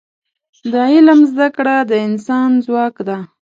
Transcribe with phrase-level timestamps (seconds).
[0.71, 3.19] د علم زده کړه د انسان ځواک دی.